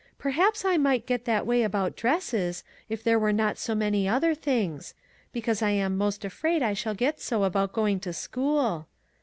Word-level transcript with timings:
"Perhaps 0.17 0.65
I 0.65 0.77
might 0.77 1.05
get 1.05 1.25
that 1.25 1.45
way 1.45 1.61
about 1.61 1.95
dresses, 1.95 2.63
if 2.89 3.03
there 3.03 3.19
were 3.19 3.31
not 3.31 3.59
so 3.59 3.75
many 3.75 4.09
other 4.09 4.33
things. 4.33 4.95
Sometimes 5.31 5.61
I 5.61 5.69
am 5.69 5.95
'most 5.95 6.25
afraid 6.25 6.63
I 6.63 6.73
shall 6.73 6.95
get 6.95 7.21
so 7.21 7.43
about 7.43 7.71
going 7.71 7.99
to 7.99 8.11
school." 8.11 8.87